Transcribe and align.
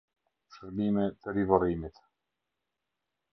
Sherbime 0.53 1.03
te 1.21 1.29
rivorrimit 1.35 2.01